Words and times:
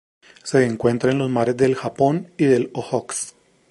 Se 0.41 0.65
encuentra 0.65 1.11
en 1.11 1.19
los 1.19 1.29
mares 1.29 1.55
del 1.57 1.75
Japón 1.75 2.33
y 2.35 2.45
del 2.45 2.71
Ojotsk. 2.73 3.35